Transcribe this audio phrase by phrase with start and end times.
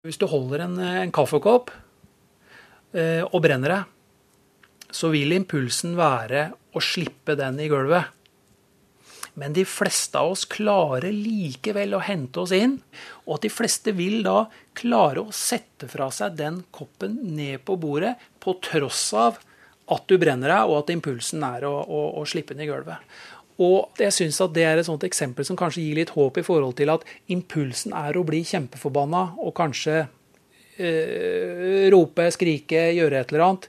[0.00, 1.68] Hvis du holder en, en kaffekopp
[2.96, 3.90] eh, og brenner deg,
[4.96, 8.08] så vil impulsen være å slippe den i gulvet.
[9.36, 12.78] Men de fleste av oss klarer likevel å hente oss inn,
[13.26, 14.46] og at de fleste vil da
[14.80, 19.36] klare å sette fra seg den koppen ned på bordet, på tross av
[19.92, 23.04] at du brenner deg, og at impulsen er å, å, å slippe den i gulvet.
[23.60, 26.44] Og jeg syns at det er et sånt eksempel som kanskje gir litt håp i
[26.46, 29.98] forhold til at impulsen er å bli kjempeforbanna og kanskje
[30.80, 33.68] eh, rope, skrike, gjøre et eller annet.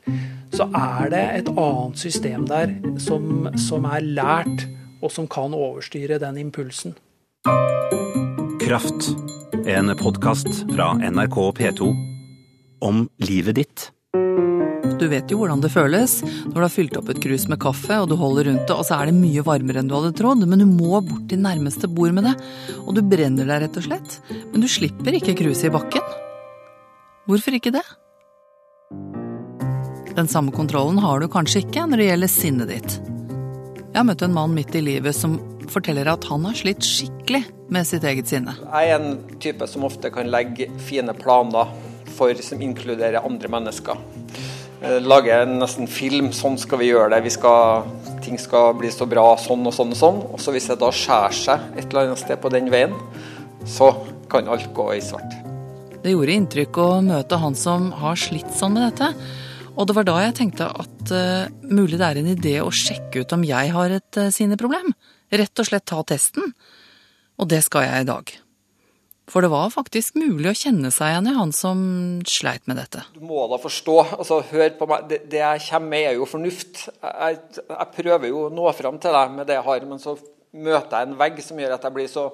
[0.55, 4.68] Så er det et annet system der som, som er lært,
[5.02, 6.96] og som kan overstyre den impulsen.
[8.62, 9.12] Kraft.
[9.68, 11.91] En podkast fra NRK P2
[12.82, 13.91] om livet ditt.
[15.02, 17.96] Du vet jo hvordan det føles når du har fylt opp et krus med kaffe
[18.04, 20.44] og du holder rundt det, og så er det mye varmere enn du hadde trodd,
[20.46, 22.36] men du må bort til nærmeste bord med det.
[22.86, 24.20] Og du brenner deg rett og slett.
[24.52, 26.14] Men du slipper ikke kruset i bakken.
[27.26, 27.82] Hvorfor ikke det?
[30.14, 32.98] Den samme kontrollen har du kanskje ikke når det gjelder sinnet ditt.
[33.82, 35.40] Jeg har møtt en mann midt i livet som
[35.71, 37.41] forteller at han har slitt skikkelig
[37.74, 38.54] med sitt eget sinne.
[38.70, 41.74] Jeg er en type som ofte kan legge fine planer
[42.12, 43.98] for som inkluderer andre mennesker.
[44.82, 46.32] Eh, lage nesten film.
[46.34, 47.21] Sånn skal vi gjøre det.
[47.27, 47.85] Vi skal,
[48.26, 50.20] ting skal bli så bra sånn og sånn og sånn.
[50.34, 52.98] Og så hvis det da skjærer seg et eller annet sted på den veien,
[53.70, 53.93] så
[54.32, 55.37] kan alt gå i svart.
[56.02, 59.12] Det gjorde inntrykk å møte han som har slitt sånn med dette.
[59.77, 63.21] Og det var da jeg tenkte at uh, mulig det er en idé å sjekke
[63.21, 64.90] ut om jeg har et uh, sinneproblem.
[65.31, 66.56] Rett og slett ta testen.
[67.38, 68.34] Og det skal jeg i dag.
[69.30, 71.81] For det var faktisk mulig å kjenne seg igjen i han som
[72.28, 73.03] sleit med dette.
[73.16, 73.97] Du må da forstå.
[74.18, 75.06] altså Hør på meg.
[75.12, 76.88] Det, det jeg kommer med, er jo fornuft.
[76.97, 80.18] Jeg, jeg, prøver jo å nå fram til deg med det jeg har, men så
[80.52, 82.25] møter jeg en vegg som gjør at jeg blir så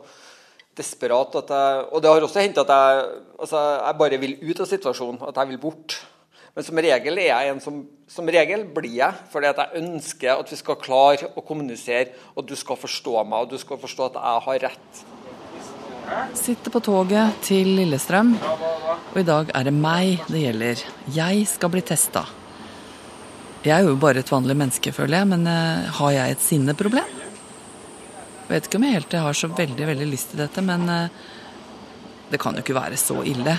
[0.78, 1.38] desperat.
[1.44, 3.04] at Jeg, og det har også hendt at jeg,
[3.38, 5.22] altså, jeg bare vil ut av situasjonen.
[5.30, 6.00] At jeg vil bort.
[6.58, 10.34] Men som regel er jeg en som, som regel blir jeg, fordi at jeg ønsker
[10.34, 14.08] at vi skal klare å kommunisere, og du skal forstå meg, og du skal forstå
[14.10, 15.04] at jeg har rett.
[16.38, 20.84] Sitter på toget til Lillestrøm, og i dag er det meg det gjelder.
[21.12, 22.24] Jeg skal bli testa.
[23.66, 27.10] Jeg er jo bare et vanlig menneske, føler jeg, men uh, har jeg et sinneproblem?
[28.48, 31.10] Vet ikke om jeg helt har så veldig veldig lyst til dette, men uh,
[32.32, 33.58] det kan jo ikke være så ille.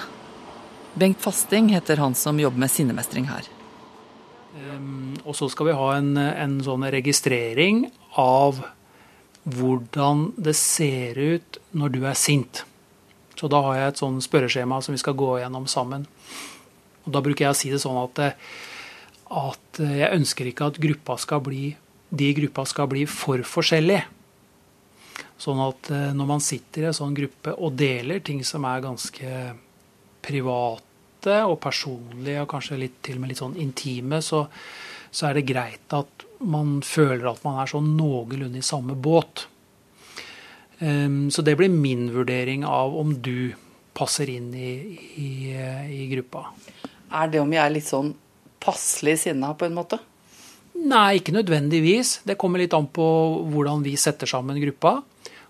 [0.98, 3.44] Bengt Fasting heter han som jobber med sinnemestring her.
[4.56, 7.84] Um, og så skal vi ha en, en sånn registrering
[8.16, 8.62] av
[9.48, 12.64] hvordan det ser ut når du er sint.
[13.38, 16.06] Så da har jeg et sånn spørreskjema som vi skal gå gjennom sammen.
[17.06, 18.20] Og da bruker jeg å si det sånn at,
[19.40, 21.70] at jeg ønsker ikke at gruppa skal bli,
[22.10, 24.04] de gruppa skal bli for forskjellige.
[25.38, 28.82] Sånn at eh, når man sitter i en sånn gruppe og deler ting som er
[28.82, 29.34] ganske
[30.26, 34.44] private og personlige, og kanskje litt, til og med litt sånn intime, så,
[35.14, 39.46] så er det greit at man føler at man er sånn noenlunde i samme båt.
[40.78, 43.54] Um, så det blir min vurdering av om du
[43.98, 44.72] passer inn i,
[45.18, 45.30] i,
[45.90, 46.46] i gruppa.
[47.18, 48.12] Er det om jeg er litt sånn
[48.62, 49.98] passelig sinna, på en måte?
[50.78, 52.20] Nei, ikke nødvendigvis.
[52.28, 53.06] Det kommer litt an på
[53.50, 55.00] hvordan vi setter sammen gruppa.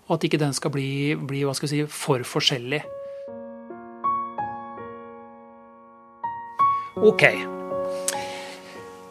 [0.07, 2.81] Og at ikke den skal bli, bli skal si, for forskjellig.
[7.05, 7.58] Ok.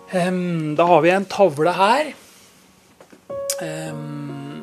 [0.08, 2.06] Um, da har vi en tavle her.
[3.60, 4.62] Um,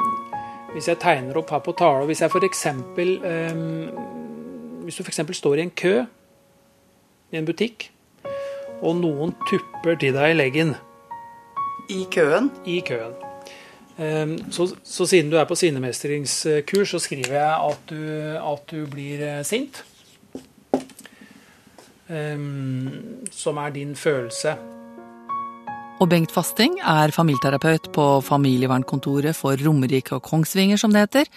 [0.74, 2.66] hvis jeg tegner opp her på tavla Hvis jeg f.eks.
[2.72, 3.92] Um,
[4.88, 5.20] hvis du f.eks.
[5.38, 5.94] står i en kø
[7.34, 7.90] i en butikk,
[8.82, 10.76] og noen tupper til deg i leggen
[11.90, 12.52] I køen?
[12.66, 13.16] I køen.
[14.52, 18.02] Så, så, siden du er på sinnemestringskurs, så skriver jeg at du,
[18.38, 19.84] at du blir eh, sint.
[23.32, 24.56] Som er din følelse.
[25.96, 31.30] Og Bengt Fasting er familieterapeut på familievernkontoret for Romerike og Kongsvinger, som det heter.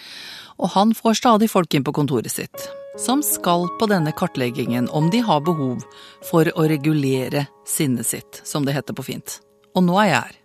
[0.59, 2.65] Og han får stadig folk inn på kontoret sitt,
[2.99, 5.85] som skal på denne kartleggingen om de har behov
[6.27, 9.37] for å regulere sinnet sitt, som det heter på fint.
[9.79, 10.35] Og nå er jeg her.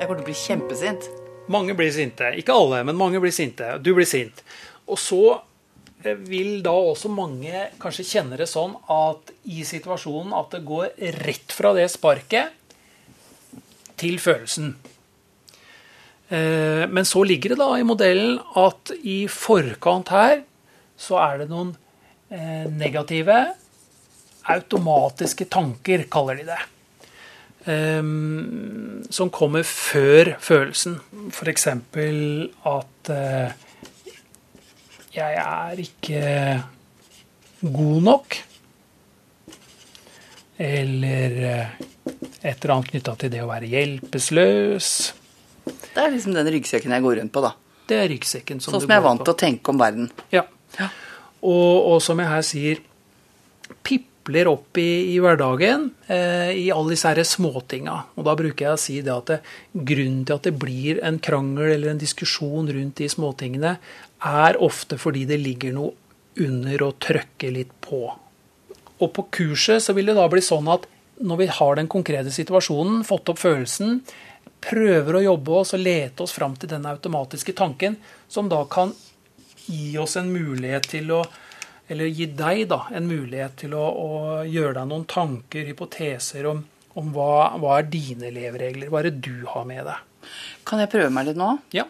[0.00, 1.06] Jeg kommer til å bli kjempesint.
[1.54, 2.32] Mange blir sinte.
[2.40, 3.76] Ikke alle, men mange blir sinte.
[3.78, 4.42] Du blir sint.
[4.90, 5.38] Og så
[6.02, 10.96] Eh, vil da også mange kanskje kjenne det sånn at i situasjonen at det går
[11.24, 12.56] rett fra det sparket
[14.00, 14.74] til følelsen.
[16.30, 20.42] Eh, men så ligger det da i modellen at i forkant her
[21.00, 21.72] så er det noen
[22.28, 23.38] eh, negative
[24.50, 26.60] automatiske tanker, kaller de det.
[29.12, 30.96] Som kommer før følelsen.
[31.28, 31.66] F.eks.
[31.68, 33.10] at
[35.14, 36.22] jeg er ikke
[37.60, 38.38] god nok.
[40.60, 41.80] Eller eh,
[42.42, 44.90] et eller annet knytta til det å være hjelpeløs.
[45.64, 47.54] Det er liksom den ryggsekken jeg går rundt på, da.
[47.90, 50.10] Det er ryggsekken som Sånn du som jeg er vant til å tenke om verden.
[50.34, 50.44] Ja.
[50.78, 50.90] Ja.
[51.40, 52.82] Og, og som jeg her sier,
[53.86, 57.96] pipler opp i, i hverdagen eh, i alle disse herre småtinga.
[58.20, 59.40] Og da bruker jeg å si det at det,
[59.72, 63.76] grunnen til at det blir en krangel eller en diskusjon rundt de småtingene,
[64.28, 65.96] er ofte fordi det ligger noe
[66.40, 68.04] under og trøkker litt på.
[69.00, 70.86] Og på kurset så vil det da bli sånn at
[71.20, 74.00] når vi har den konkrete situasjonen, fått opp følelsen,
[74.64, 77.96] prøver å jobbe oss og lete oss fram til den automatiske tanken,
[78.28, 78.92] som da kan
[79.66, 81.22] gi oss en mulighet til å
[81.90, 84.10] Eller gi deg da, en mulighet til å, å
[84.46, 86.60] gjøre deg noen tanker, hypoteser om,
[86.94, 90.28] om hva, hva er dine leveregler, hva er det du har med deg.
[90.70, 91.48] Kan jeg prøve meg litt nå?
[91.74, 91.88] Ja.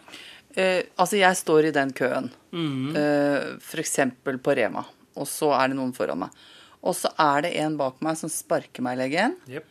[0.57, 2.95] Eh, altså, jeg står i den køen, Mm.
[2.97, 3.93] eh, f.eks.
[4.41, 4.81] på Rema,
[5.15, 6.33] og så er det noen foran meg.
[6.81, 9.35] Og så er det en bak meg som sparker meg i leggen.
[9.49, 9.65] Yep.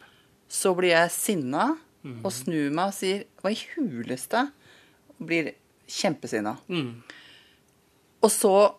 [0.51, 2.21] Så blir jeg sinna Mm.
[2.25, 4.51] og snur meg og sier 'hva i huleste?'
[5.21, 5.53] Blir
[5.87, 6.57] kjempesinna.
[6.69, 7.03] Mm.
[8.23, 8.75] Og så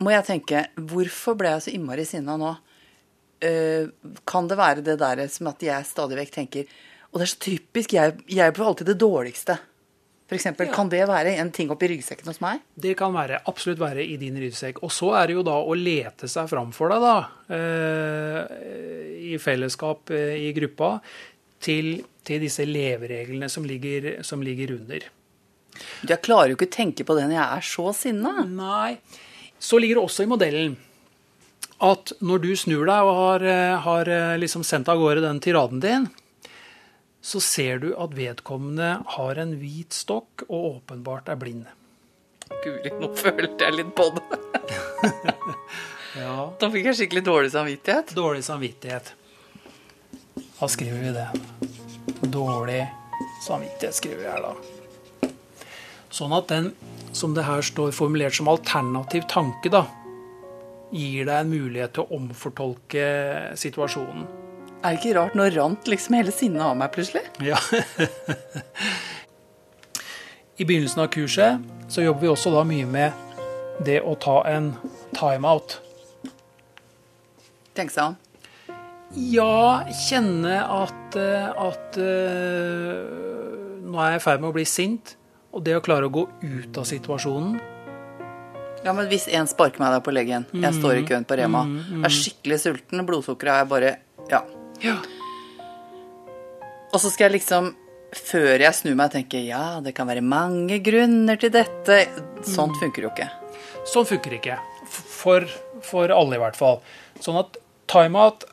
[0.00, 2.58] må jeg tenke 'hvorfor ble jeg så innmari sinna nå?'
[3.42, 3.90] Uh,
[4.24, 6.66] kan det være det der som at jeg stadig vekk tenker
[7.12, 9.58] Og det er så typisk, jeg, jeg blir alltid det dårligste.
[10.32, 10.72] Eksempel, Ja.
[10.72, 12.60] Kan det være en ting oppi ryggsekken hos meg?
[12.74, 14.82] Det kan være, absolutt være i din ryggsekk.
[14.82, 19.36] Og så er det jo da å lete seg fram for deg, da, eh, i
[19.38, 21.00] fellesskap eh, i gruppa,
[21.60, 25.04] til, til disse levereglene som ligger, som ligger under.
[26.08, 28.32] Jeg klarer jo ikke å tenke på det når jeg er så sinna.
[28.48, 28.98] Nei.
[29.60, 30.76] Så ligger det også i modellen
[31.82, 34.04] at når du snur deg og har, eh, har
[34.38, 36.08] liksom sendt av gårde den tiraden din,
[37.22, 41.68] så ser du at vedkommende har en hvit stokk og åpenbart er blind.
[42.62, 44.26] Guri, nå følte jeg litt på det.
[46.12, 46.52] Ja.
[46.60, 48.10] Da fikk jeg skikkelig dårlig samvittighet.
[48.12, 49.14] Dårlig samvittighet.
[50.58, 51.24] Da skriver vi det.
[52.34, 52.82] Dårlig
[53.46, 55.30] samvittighet skriver jeg da.
[56.12, 56.68] Sånn at den,
[57.16, 59.86] som det her står formulert som alternativ tanke, da,
[60.92, 63.08] gir deg en mulighet til å omfortolke
[63.56, 64.28] situasjonen.
[64.82, 65.36] Er det ikke rart?
[65.38, 67.22] Nå rant liksom hele sinnet av meg plutselig.
[67.46, 67.58] Ja.
[70.58, 73.14] I begynnelsen av kurset så jobber vi også da mye med
[73.86, 74.72] det å ta en
[75.14, 75.78] timeout.
[77.78, 78.18] Tenk seg om.
[79.12, 83.02] Ja, kjenne at, eh, at uh,
[83.84, 85.14] nå er jeg i ferd med å bli sint.
[85.52, 87.58] Og det å klare å gå ut av situasjonen
[88.86, 91.66] Ja, men hvis en sparker meg der på leggen, jeg står i køen på Rema,
[92.00, 93.92] er skikkelig sulten, blodsukkeret er bare
[94.32, 94.40] Ja.
[94.82, 94.96] Ja.
[96.92, 97.70] Og så skal jeg liksom,
[98.12, 102.02] før jeg snur meg, tenke ja, det kan være mange grunner til dette.
[102.44, 103.30] Sånt funker jo ikke.
[103.88, 104.58] Sånn funker ikke.
[104.90, 105.46] For,
[105.86, 106.82] for alle, i hvert fall.
[107.22, 107.56] Sånn at
[107.90, 108.44] timeout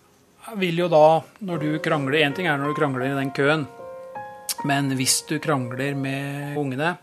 [0.59, 3.67] vil jo da, når du krangler Én ting er når du krangler i den køen,
[4.65, 6.95] men hvis du krangler med ungene,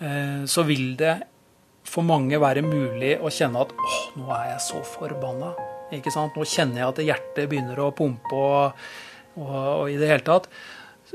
[0.00, 1.18] eh, så vil det
[1.84, 5.52] for mange være mulig å kjenne at åh, nå er jeg så forbanna.
[5.92, 6.36] Ikke sant?
[6.36, 8.80] Nå kjenner jeg at hjertet begynner å pumpe og,
[9.36, 10.48] og, og i det hele tatt.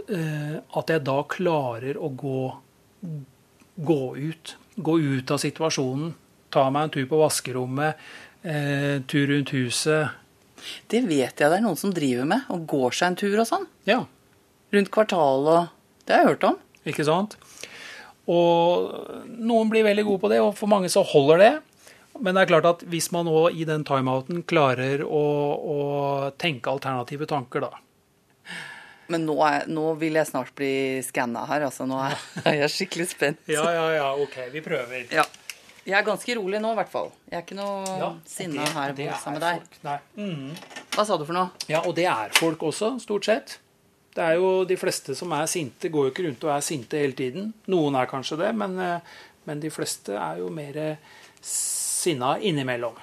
[0.08, 2.40] eh, At jeg da klarer å gå
[3.80, 4.56] gå ut.
[4.76, 6.14] Gå ut av situasjonen.
[6.52, 7.96] Ta meg en tur på vaskerommet,
[8.44, 10.10] eh, tur rundt huset.
[10.92, 13.48] Det vet jeg det er noen som driver med, og går seg en tur og
[13.48, 13.68] sånn.
[13.88, 14.02] Ja,
[14.70, 15.70] Rundt kvartalet og
[16.06, 16.58] Det har jeg hørt om.
[16.86, 17.38] ikke sant?
[18.30, 18.92] Og
[19.40, 21.52] noen blir veldig gode på det, og for mange så holder det.
[22.20, 25.24] Men det er klart at hvis man nå i den timeouten klarer å,
[25.56, 25.78] å
[26.42, 27.80] tenke alternative tanker, da.
[29.10, 31.88] Men nå, er, nå vil jeg snart bli skanna her, altså.
[31.90, 32.18] Nå er,
[32.50, 33.40] er jeg skikkelig spent.
[33.50, 35.08] Ja, ja, ja, ok, vi prøver.
[35.16, 35.26] Ja.
[35.90, 37.08] Jeg er ganske rolig nå, i hvert fall.
[37.32, 40.04] Jeg er ikke noe Ja, sinna her det sammen med deg.
[40.20, 40.84] Mhm.
[40.94, 41.66] Hva sa du for noe?
[41.72, 43.56] Ja, og det er folk også, stort sett.
[44.14, 47.00] Det er jo De fleste som er sinte, går jo ikke rundt og er sinte
[47.00, 47.50] hele tiden.
[47.72, 49.18] Noen er kanskje det, men, eh,
[49.50, 51.18] men de fleste er jo mer eh,
[52.00, 52.98] sinna innimellom.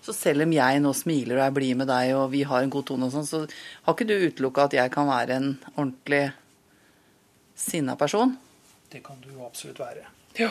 [0.00, 2.72] Så selv om jeg nå smiler og er blid med deg, og vi har en
[2.72, 3.42] god tone og sånn, så
[3.84, 6.22] har ikke du utelukka at jeg kan være en ordentlig
[7.60, 8.32] sinna person?
[8.90, 10.06] Det kan du jo absolutt være.
[10.40, 10.50] Ja.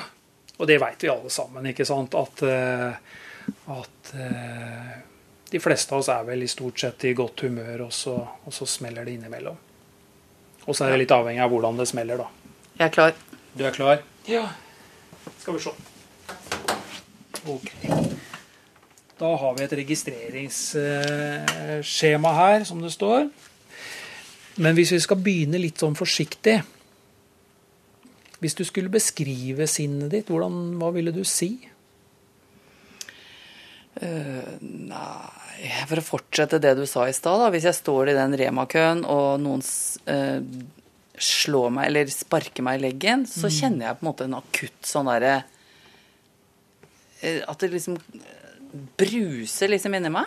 [0.59, 2.13] Og det veit vi alle sammen, ikke sant?
[2.19, 2.93] At, eh,
[3.73, 4.93] at eh,
[5.49, 8.15] de fleste av oss er vel i stort sett i godt humør, og så,
[8.45, 9.57] og så smeller det innimellom.
[10.67, 12.27] Og så er det litt avhengig av hvordan det smeller, da.
[12.75, 13.15] Jeg er klar.
[13.57, 14.03] Du er klar?
[14.29, 14.45] Ja.
[15.39, 15.73] Skal vi se.
[17.47, 17.71] Ok.
[19.19, 23.21] Da har vi et registreringsskjema her, som det står.
[24.59, 26.57] Men hvis vi skal begynne litt sånn forsiktig
[28.43, 31.51] Hvis du skulle beskrive sinnet ditt, hvordan, hva ville du si?
[33.99, 37.51] Nei, for å fortsette det du sa i stad.
[37.51, 39.61] Hvis jeg står i den Rema-køen og noen
[40.07, 40.39] eh,
[41.19, 44.81] slår meg eller sparker meg i leggen, så kjenner jeg på en måte en akutt
[44.87, 45.41] sånn derre
[47.21, 47.97] At det liksom
[48.99, 50.25] bruser liksom inni meg.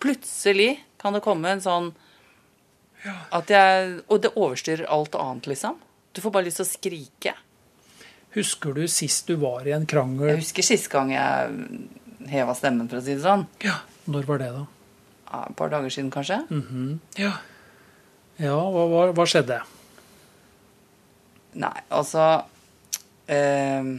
[0.00, 1.90] Plutselig kan det komme en sånn
[3.36, 5.76] at jeg Og det overstyrer alt annet, liksom.
[6.16, 7.34] Du får bare lyst til å skrike.
[8.34, 10.30] Husker du sist du var i en krangel?
[10.32, 13.44] Jeg husker sist gang jeg heva stemmen, for å si det sånn.
[13.62, 13.76] Ja.
[14.08, 14.64] Når var det, da?
[15.28, 16.40] Ja, Et par dager siden, kanskje.
[17.20, 17.34] Ja.
[18.40, 19.60] Ja, hva, hva, hva skjedde?
[21.60, 22.24] Nei, altså
[23.30, 23.92] eh,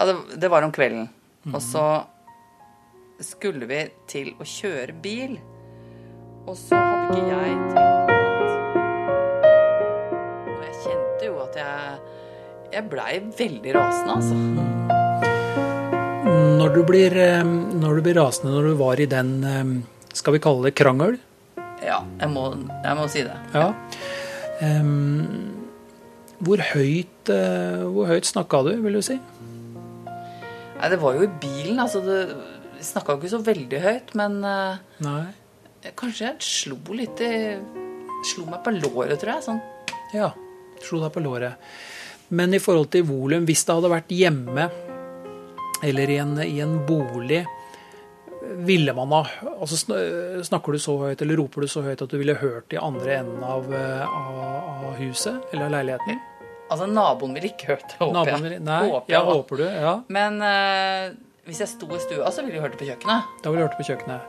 [0.00, 1.10] Ja, det, det var om kvelden.
[1.52, 1.84] Og så
[3.20, 5.34] skulle vi til å kjøre bil.
[6.48, 8.12] Og så hadde ikke jeg tenkt
[10.48, 11.98] Og jeg kjente jo at jeg
[12.72, 14.36] Jeg blei veldig rasende, altså.
[16.62, 19.70] Når du, blir, eh, når du blir rasende når du var i den, eh,
[20.16, 21.18] skal vi kalle det krangel?
[21.84, 23.36] Ja, jeg må, jeg må si det.
[23.52, 23.68] Ja.
[24.64, 25.60] Um,
[26.40, 29.18] hvor høyt, eh, hvor høyt snakka du, vil du si?
[30.80, 32.00] Nei, det var jo i bilen, altså.
[32.00, 35.90] Det snakka jo ikke så veldig høyt, men eh, Nei.
[35.92, 37.34] kanskje jeg slo litt i
[38.20, 39.44] Slo meg på låret, tror jeg.
[39.46, 39.60] Sånn.
[40.12, 40.26] Ja.
[40.84, 41.70] Slo deg på låret.
[42.36, 44.66] Men i forhold til volum, hvis det hadde vært hjemme
[45.88, 47.40] eller i en, i en bolig,
[48.60, 49.22] ville man ha
[49.56, 49.78] altså
[50.44, 53.20] Snakker du så høyt eller roper du så høyt at du ville hørt i andre
[53.22, 54.42] enden av, eh, av,
[54.90, 56.20] av huset eller av leiligheten?
[56.70, 58.42] Altså, naboen ville ikke hørt det, håper jeg.
[58.44, 59.64] ville- Nei, Håper ja, jeg, håper du.
[59.66, 59.94] Ja.
[60.08, 61.16] Men uh,
[61.48, 63.32] hvis jeg sto i stua, så ville de hørt det på kjøkkenet.
[63.42, 64.20] Da ville du hørt det på kjøkkenet.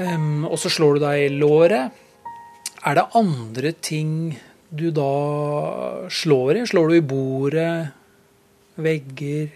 [0.00, 1.92] Em, og så slår du deg i låret.
[2.84, 4.14] Er det andre ting
[4.74, 5.10] du da
[6.10, 6.64] slår i?
[6.66, 7.92] Slår du i bordet,
[8.80, 9.52] vegger,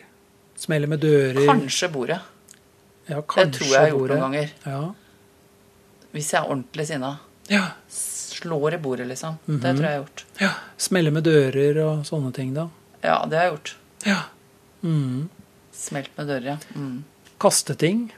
[0.59, 1.41] smeller med dører?
[1.49, 2.21] Kanskje bordet.
[3.09, 4.19] Ja, kanskje Det tror jeg jeg har gjort bordet.
[4.21, 4.53] noen ganger.
[4.67, 4.83] Ja.
[6.13, 7.11] Hvis jeg er ordentlig sinna.
[7.49, 7.65] Ja.
[8.39, 9.39] Slår i bordet, liksom.
[9.47, 9.61] Mhm.
[9.61, 10.25] Det tror jeg jeg har gjort.
[10.41, 10.53] ja.
[10.79, 12.69] Smelle med dører og sånne ting, da.
[13.03, 13.77] Ja, det har jeg gjort.
[14.07, 14.21] Ja.
[14.83, 15.29] Mm.
[15.75, 16.59] Smelt med dører, ja.
[16.75, 17.05] Mm.
[17.39, 18.13] Kaste ting.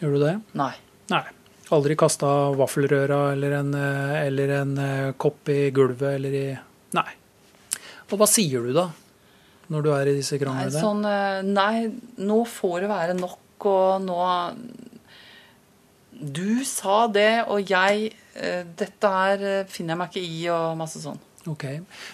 [0.00, 0.34] Gjør du det?
[0.58, 0.72] Nei.
[1.12, 1.24] Nei.
[1.72, 6.46] Aldri kasta vaffelrøra eller en, eh, eller en eh, kopp i gulvet eller i
[6.92, 7.08] Nei.
[8.10, 8.90] Og hva sier du da,
[9.72, 11.86] når du er i disse Nei, sånn, eh, nei,
[12.20, 14.18] nå får det være nok, og nå
[16.12, 18.12] Du sa det, og jeg
[18.78, 21.18] Dette her eh, finner jeg meg ikke i, og masse sånn.
[21.50, 21.64] Ok.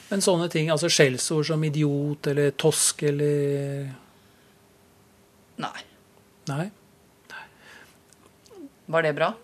[0.09, 3.91] Men sånne ting, altså skjellsord som idiot eller tosk eller
[5.59, 5.83] Nei.
[6.49, 6.69] Nei,
[8.89, 9.35] Var det bra?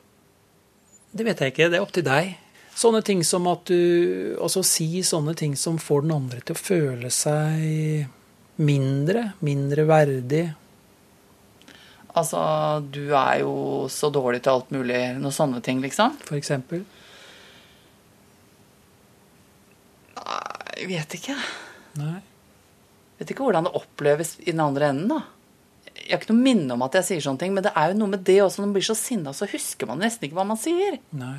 [1.14, 1.68] det vet jeg ikke.
[1.70, 2.30] Det er opp til deg.
[2.74, 6.58] Sånne ting som at du Altså si sånne ting som får den andre til å
[6.58, 8.08] føle seg
[8.56, 10.44] mindre, mindre verdig.
[12.14, 12.40] Altså,
[12.94, 13.54] du er jo
[13.90, 14.98] så dårlig til alt mulig.
[15.18, 16.14] Noen sånne ting, liksom.
[16.28, 16.84] For eksempel.
[20.14, 20.40] Nei,
[20.78, 21.36] Jeg vet ikke.
[21.98, 22.18] Nei.
[23.18, 25.22] Vet ikke hvordan det oppleves i den andre enden, da.
[25.94, 27.98] Jeg har ikke noe minne om at jeg sier sånne ting, men det er jo
[28.00, 28.60] noe med det også.
[28.60, 30.98] Når man blir så sinna, så husker man nesten ikke hva man sier.
[31.14, 31.36] Nei.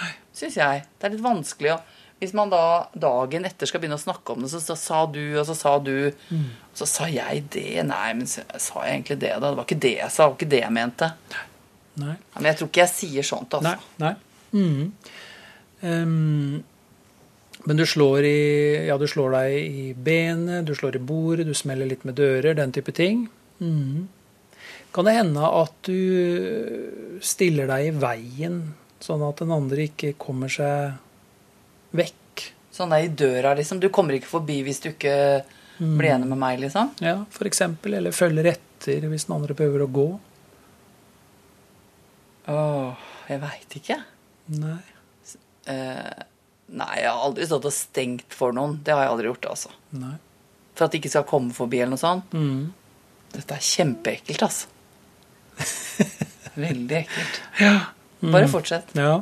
[0.00, 0.12] Nei.
[0.36, 0.86] Syns jeg.
[0.96, 1.80] Det er litt vanskelig å
[2.22, 5.24] Hvis man da dagen etter skal begynne å snakke om det, så, så sa du,
[5.40, 7.82] og så sa du, og så sa jeg det.
[7.88, 9.48] Nei, men sa jeg egentlig det, da?
[9.48, 11.08] Det var ikke det jeg sa, det var ikke det jeg mente.
[11.98, 12.14] Nei.
[12.14, 13.74] Ja, men jeg tror ikke jeg sier sånt, altså.
[13.98, 14.12] Nei.
[14.14, 14.14] nei.
[14.52, 14.92] Mm.
[15.82, 16.62] Um,
[17.66, 18.38] men du slår i
[18.86, 22.54] Ja, du slår deg i benet, du slår i bordet, du smeller litt med dører,
[22.58, 23.26] den type ting.
[23.58, 24.06] Mm.
[24.94, 28.62] Kan det hende at du stiller deg i veien,
[29.02, 31.00] sånn at den andre ikke kommer seg
[31.96, 32.46] vekk?
[32.72, 33.80] Sånn der i døra, liksom.
[33.82, 35.16] Du kommer ikke forbi hvis du ikke
[35.78, 36.92] blir enig med meg, liksom.
[37.04, 37.96] Ja, for eksempel.
[37.98, 40.08] Eller følger etter hvis den andre prøver å gå.
[42.52, 43.98] Åh, jeg veit ikke.
[44.58, 44.80] Nei.
[45.70, 46.22] Eh,
[46.74, 48.80] nei, jeg har aldri stått og stengt for noen.
[48.82, 49.72] Det har jeg aldri gjort, altså.
[49.94, 50.16] Nei.
[50.72, 52.32] For at de ikke skal komme forbi eller noe sånt.
[52.34, 52.72] Mm.
[53.32, 54.68] Dette er kjempeekkelt, altså.
[56.66, 57.42] Veldig ekkelt.
[57.62, 57.76] Ja.
[58.22, 58.92] Bare fortsett.
[58.98, 59.20] Ja.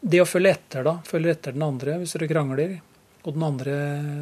[0.00, 0.98] Det å følge etter, da.
[1.06, 2.78] Følge etter den andre hvis dere krangler.
[3.26, 3.74] Og den andre,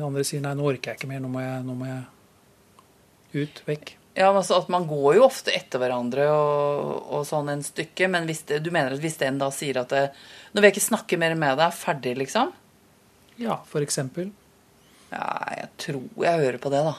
[0.07, 3.63] andre sier nei, nå orker jeg ikke mer, nå må jeg, nå må jeg ut,
[3.69, 3.93] vekk.
[4.17, 8.09] Ja, men altså at Man går jo ofte etter hverandre og, og sånn en stykke,
[8.09, 10.07] men hvis det, du mener at hvis den da sier at det,
[10.53, 11.75] 'Nå vil jeg ikke snakke mer med deg.
[11.77, 12.55] Ferdig', liksom?
[13.37, 14.33] Ja, for eksempel.
[15.13, 16.95] Ja, jeg tror jeg hører på det, da.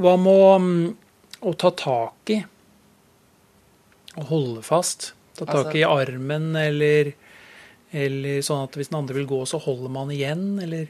[0.00, 0.96] Hva med å, mm,
[1.44, 2.40] å ta tak i?
[4.16, 5.12] Å holde fast?
[5.46, 7.12] Ta tak Altså- i armen, eller,
[7.92, 10.60] eller sånn at hvis den andre vil gå, så holder man igjen?
[10.62, 10.88] Eller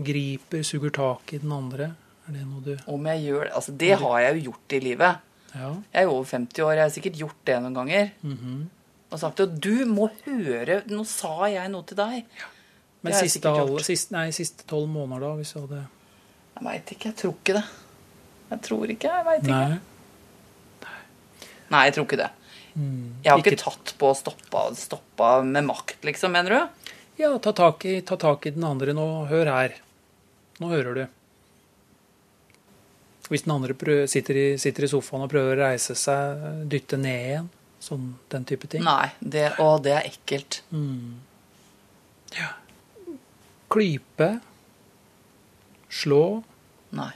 [0.00, 1.94] griper, suger tak i den andre?
[2.28, 4.80] Er det noe du Om jeg gjør det Altså, det har jeg jo gjort i
[4.80, 5.18] livet.
[5.54, 5.70] Ja.
[5.92, 8.10] Jeg er jo over 50 år, jeg har sikkert gjort det noen ganger.
[8.22, 8.68] Mhm.
[9.10, 12.24] Og sagt at du må høre Nå sa jeg noe til deg.
[13.02, 15.80] Men har jeg siste, sikkert siste, nei, siste tolv måneder, da, hvis du hadde
[16.54, 17.04] Jeg veit ikke.
[17.10, 17.64] Jeg tror ikke det.
[18.50, 19.08] Jeg tror ikke.
[19.08, 19.50] Jeg veit ikke.
[19.50, 19.78] Nei.
[21.70, 22.30] Nei, jeg tror ikke det.
[22.76, 26.92] Jeg har ikke, Ikke- tatt på og stoppa, stoppa med makt, liksom, mener du?
[27.20, 29.26] Ja, ta tak, i, ta tak i den andre nå.
[29.28, 29.74] Hør her.
[30.60, 31.06] Nå hører du.
[33.30, 36.40] Hvis den andre prøv, sitter, i, sitter i sofaen og prøver å reise seg,
[36.72, 37.50] dytte ned igjen,
[37.80, 38.82] sånn den type ting.
[38.82, 39.12] Nei.
[39.20, 40.62] Det, å, det er ekkelt.
[42.34, 42.48] ja
[43.70, 44.40] Klype.
[45.90, 46.42] Slå.
[46.90, 47.12] Nei.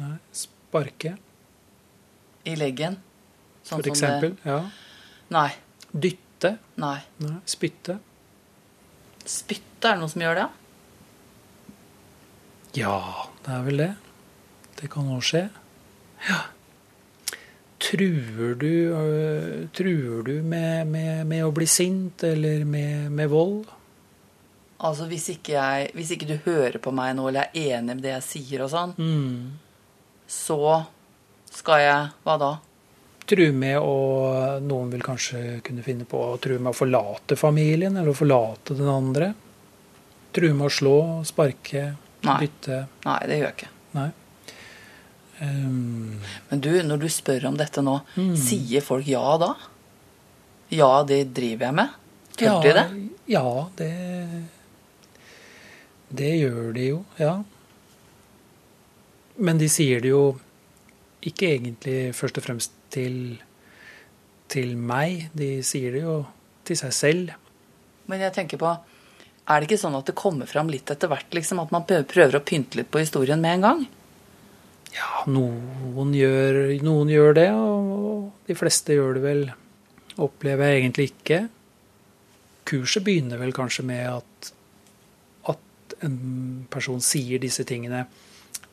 [0.00, 1.16] Nei, sparke,
[2.48, 2.96] I leggen.
[3.62, 4.36] Sånn for som eksempel.
[4.44, 4.60] Ja.
[5.34, 5.50] Nei.
[5.92, 6.56] Dytte.
[6.82, 6.96] Nei.
[7.22, 7.98] Nei, spytte.
[9.24, 10.48] Spytte, er det noe som gjør det?
[12.80, 12.96] Ja,
[13.44, 13.90] det er vel det.
[14.80, 15.44] Det kan òg skje.
[16.28, 16.40] Ja.
[17.82, 23.66] Truer du, øh, truer du med, med, med å bli sint, eller med, med vold?
[24.82, 28.02] Altså, hvis ikke, jeg, hvis ikke du hører på meg nå, eller er enig med
[28.06, 29.58] det jeg sier og sånn, Mm.
[30.26, 30.58] så
[31.52, 32.52] skal jeg Hva da?
[33.26, 33.92] True med å
[34.66, 38.74] Noen vil kanskje kunne finne på å true med å forlate familien, eller å forlate
[38.78, 39.32] den andre.
[40.34, 40.96] True med å slå,
[41.28, 41.84] sparke,
[42.26, 42.38] Nei.
[42.42, 42.80] dytte.
[43.06, 43.70] Nei, det gjør jeg ikke.
[43.98, 44.08] Nei.
[45.42, 46.18] Um...
[46.50, 48.34] Men du, når du spør om dette nå, Mm.
[48.38, 49.52] sier folk ja da?
[50.72, 51.96] Ja, det driver jeg med?
[52.36, 52.84] Tør ja, de det?
[53.28, 53.90] Ja, det
[56.12, 57.34] Det gjør de jo, ja.
[59.38, 60.24] Men de sier det jo
[61.22, 63.16] ikke egentlig først og fremst til,
[64.52, 65.28] til meg.
[65.36, 66.20] De sier det jo
[66.66, 67.32] til seg selv.
[68.10, 71.32] Men jeg tenker på Er det ikke sånn at det kommer fram litt etter hvert,
[71.34, 71.60] liksom?
[71.62, 73.82] At man prøver å pynte litt på historien med en gang?
[74.92, 79.42] Ja, noen gjør, noen gjør det, og de fleste gjør det vel,
[80.20, 81.38] opplever jeg egentlig ikke.
[82.68, 84.52] Kurset begynner vel kanskje med at,
[85.54, 86.18] at en
[86.70, 88.04] person sier disse tingene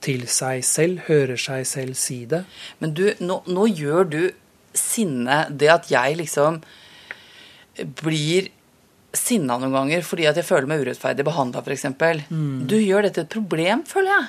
[0.04, 2.44] til seg selv, hører seg selv si det.
[2.80, 4.22] Men du, nå, nå gjør du
[4.80, 6.60] sinne Det at jeg liksom
[8.04, 8.52] blir
[9.18, 11.88] sinna noen ganger fordi at jeg føler meg urettferdig behandla, f.eks.
[12.30, 12.68] Mm.
[12.70, 14.28] Du gjør dette et problem, føler jeg.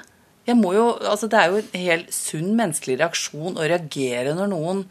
[0.49, 4.53] jeg må jo, altså det er jo en helt sunn menneskelig reaksjon å reagere når
[4.55, 4.85] noen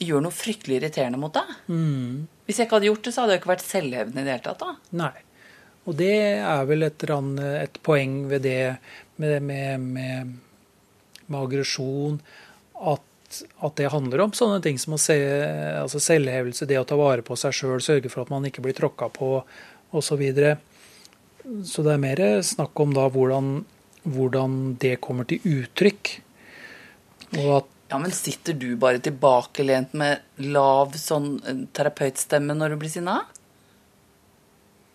[0.00, 1.50] gjør noe fryktelig irriterende mot deg.
[1.68, 2.28] Mm.
[2.46, 4.46] Hvis jeg ikke hadde gjort det, så hadde jeg ikke vært selvhevende i det hele
[4.46, 4.62] tatt.
[4.62, 4.96] da.
[5.02, 5.12] Nei.
[5.90, 8.60] Og det er vel et, et poeng ved det
[9.18, 10.36] med, med, med,
[11.26, 12.20] med aggresjon,
[12.80, 15.16] at, at det handler om sånne ting som å se,
[15.80, 18.76] altså selvhevelse, det å ta vare på seg sjøl, sørge for at man ikke blir
[18.78, 19.32] tråkka på
[19.90, 20.06] osv.
[20.06, 20.54] Så, videre.
[21.66, 23.50] så det er mer snakk om da hvordan,
[24.06, 26.14] hvordan det kommer til uttrykk.
[27.40, 32.82] Og at Ja, Men sitter du bare tilbakelent med lav sånn eh, terapeutstemme når du
[32.84, 33.16] blir sinna?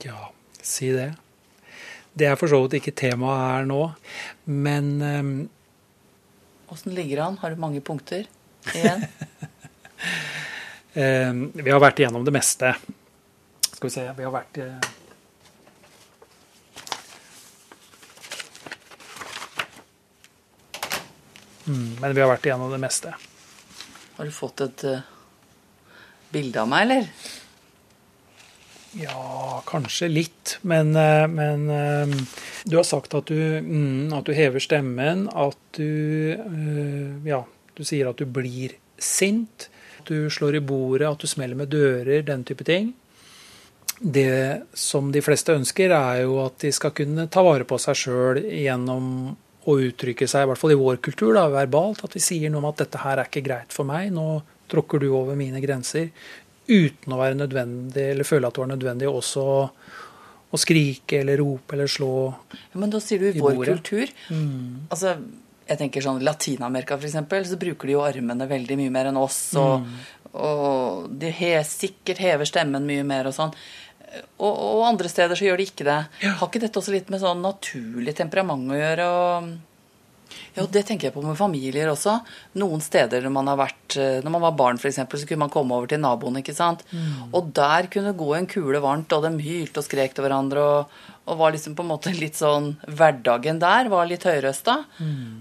[0.06, 0.30] Ja,
[0.68, 1.14] si det.
[2.16, 3.82] Det er for så vidt ikke temaet her nå,
[4.48, 4.92] men
[6.72, 7.38] Åssen um, ligger han?
[7.42, 8.24] Har du mange punkter
[8.74, 9.04] igjen?
[10.96, 12.72] um, vi har vært igjennom det meste.
[13.76, 14.80] Skal vi se Vi har vært uh,
[21.68, 23.12] mm, Men vi har vært igjennom det meste.
[24.16, 25.04] Har du fått et uh,
[26.32, 27.12] bilde av meg, eller?
[28.96, 30.58] Ja, kanskje litt.
[30.62, 32.18] Men, eh, men eh,
[32.64, 37.44] du har sagt at du, mm, at du hever stemmen, at du eh, Ja,
[37.76, 39.70] du sier at du blir sint.
[40.00, 42.94] At du slår i bordet, at du smeller med dører, den type ting.
[44.00, 48.00] Det som de fleste ønsker, er jo at de skal kunne ta vare på seg
[48.00, 52.04] sjøl gjennom å uttrykke seg, i hvert fall i vår kultur, da, verbalt.
[52.06, 55.00] At vi sier noe om at 'dette her er ikke greit for meg', nå tråkker
[55.00, 56.12] du over mine grenser.
[56.68, 59.58] Uten å være nødvendig, eller føle at det var nødvendig også å,
[60.56, 62.12] skrike eller rope eller slå.
[62.56, 63.74] Ja, men da sier du i I vår bordet.
[63.76, 64.14] kultur.
[64.88, 65.18] Altså,
[65.68, 69.40] jeg tenker sånn Latin-Amerika, eksempel, så bruker de jo armene veldig mye mer enn oss.
[69.60, 69.84] Og,
[70.32, 73.52] og de he, sikkert hever stemmen mye mer og sånn.
[74.40, 76.00] Og, og andre steder så gjør de ikke det.
[76.24, 79.08] Har ikke dette også litt med sånn naturlig temperament å gjøre?
[79.12, 79.50] Og,
[80.56, 82.18] ja, og det tenker jeg på med familier også.
[82.62, 85.76] Noen steder når man har vært Når man var barn, f.eks., så kunne man komme
[85.76, 86.84] over til naboen, ikke sant.
[87.32, 90.64] Og der kunne gå en kule varmt, og de hylte og skrek til hverandre.
[90.64, 94.76] og og var liksom på en måte litt sånn Hverdagen der var litt høyrøsta.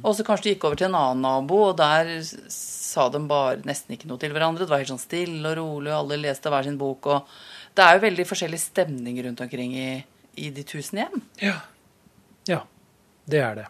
[0.02, 3.60] Og så kanskje de gikk over til en annen nabo, og der sa de bare
[3.68, 4.64] nesten ikke noe til hverandre.
[4.64, 7.10] Det var helt sånn stille og rolig, og alle leste hver sin bok.
[7.12, 7.28] og
[7.76, 9.90] Det er jo veldig forskjellig stemning rundt omkring i,
[10.40, 11.22] i de tusen hjem.
[11.42, 11.58] Ja.
[12.48, 12.62] ja,
[13.28, 13.68] det er det.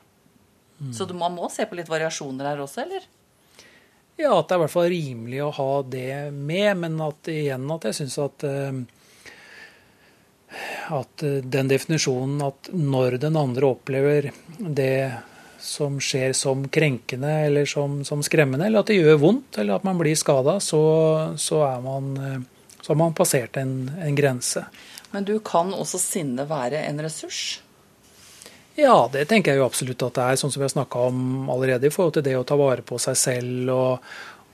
[0.94, 3.06] Så du, man må se på litt variasjoner her også, eller?
[4.18, 7.70] Ja, at det er i hvert fall rimelig å ha det med, men at igjen
[7.74, 8.82] at jeg syns at eh,
[10.94, 15.12] at eh, den definisjonen at når den andre opplever det
[15.64, 19.86] som skjer som krenkende eller som, som skremmende, eller at det gjør vondt, eller at
[19.86, 20.82] man blir skada, så,
[21.40, 22.40] så, eh,
[22.80, 24.66] så, har man passert en, en grense.
[25.14, 27.63] Men du kan også sinne være en ressurs?
[28.74, 31.50] Ja, det tenker jeg jo absolutt at det er, sånn som vi har snakka om
[31.52, 34.08] allerede, i forhold til det å ta vare på seg selv og,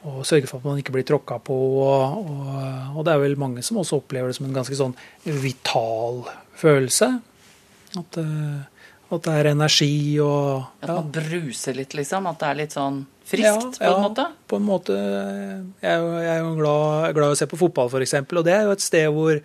[0.04, 1.56] og sørge for at man ikke blir tråkka på.
[1.85, 2.50] Og, og,
[2.96, 6.20] og, det er vel mange som også opplever det som en ganske sånn vital
[6.61, 7.11] følelse.
[7.96, 10.85] At, eh, at det er energi og ja.
[10.85, 12.28] At man bruser litt, liksom?
[12.30, 14.28] At det er litt sånn friskt, ja, på en måte?
[14.28, 15.00] Ja, på en måte.
[15.80, 18.46] Jeg er jo, jeg er jo glad, glad i å se på fotball, f.eks., og
[18.46, 19.40] det er jo et sted hvor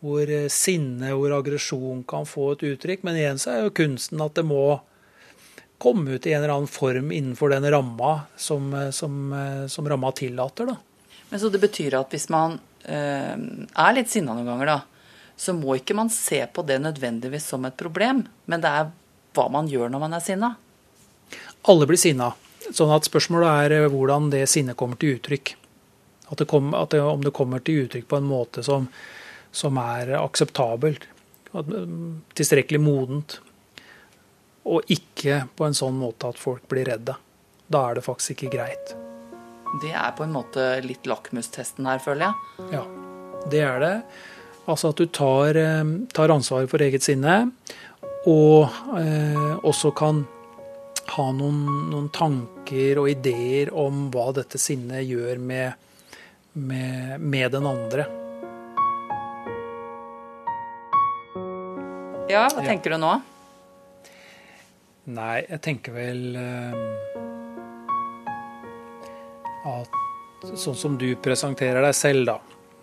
[0.00, 3.02] hvor sinne, hvor aggresjon kan få et uttrykk.
[3.06, 4.80] Men igjen så er jo kunsten at det må
[5.80, 9.32] komme ut i en eller annen form innenfor den ramma som, som,
[9.68, 10.72] som ramma tillater.
[10.72, 10.76] Da.
[11.30, 14.78] Men Så det betyr at hvis man eh, er litt sinna noen ganger, da,
[15.40, 18.90] så må ikke man se på det nødvendigvis som et problem, men det er
[19.36, 20.50] hva man gjør når man er sinna?
[21.70, 22.32] Alle blir sinna.
[22.74, 25.54] Sånn at spørsmålet er eh, hvordan det sinnet kommer til uttrykk.
[26.30, 28.90] At det kom, at det, om det kommer til uttrykk på en måte som,
[29.52, 31.06] som er akseptabelt.
[32.38, 33.40] Tilstrekkelig modent
[34.70, 37.16] og ikke på en sånn måte at folk blir redde.
[37.70, 38.92] Da er det faktisk ikke greit.
[39.82, 42.66] Det er på en måte litt lakmustesten her, føler jeg.
[42.74, 42.84] Ja,
[43.50, 43.94] det er det.
[44.70, 47.52] Altså at du tar, eh, tar ansvaret for eget sinne,
[48.28, 50.24] og eh, også kan
[51.10, 55.88] ha noen, noen, tanker og ideer om hva dette sinnet gjør med,
[56.54, 58.06] med, med den andre.
[62.30, 63.10] Ja, hva tenker du nå?
[65.10, 66.76] Nei, jeg tenker vel uh,
[69.66, 72.36] at sånn som du presenterer deg selv, da,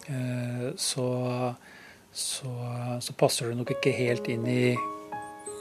[0.10, 1.08] uh, så,
[2.12, 2.52] så,
[3.06, 4.74] så, passer du nok ikke helt inn i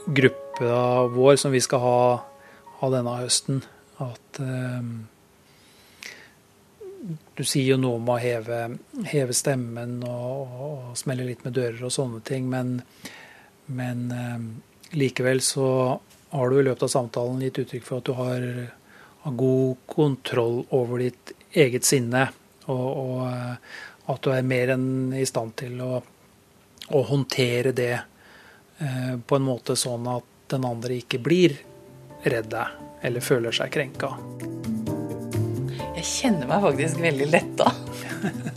[0.07, 2.01] gruppa vår som vi skal ha,
[2.81, 3.61] ha denne høsten.
[4.03, 4.81] At uh,
[7.39, 8.65] du sier jo noe om å heve,
[9.07, 12.81] heve stemmen og, og, smelle litt med dører og sånne ting, men,
[13.67, 14.07] men
[14.95, 15.99] likevel så
[16.29, 18.45] har du i løpet av samtalen gitt uttrykk for at du har,
[19.23, 22.27] har god kontroll over ditt eget sinne,
[22.67, 23.55] og, og, eh,
[24.11, 26.01] at du er mer enn i stand til å,
[26.87, 31.57] å håndtere det eh, på en måte sånn at den andre ikke blir
[32.27, 34.13] redd deg eller føler seg krenka.
[35.97, 37.71] Jeg kjenner meg faktisk veldig letta.